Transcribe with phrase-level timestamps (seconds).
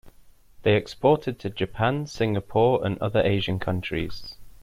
[0.63, 4.35] They exported to Japan, Singapore and other Asian Countries.